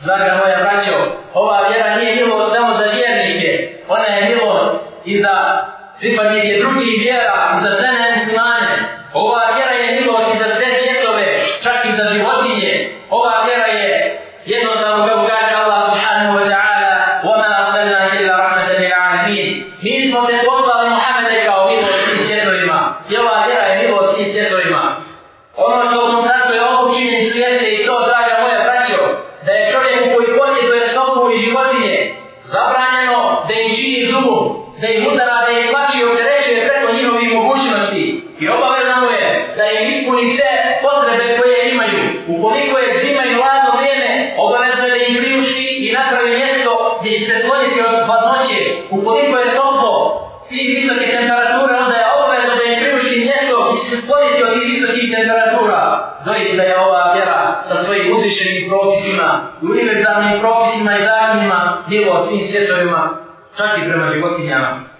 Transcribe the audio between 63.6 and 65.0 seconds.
i prema životinjama.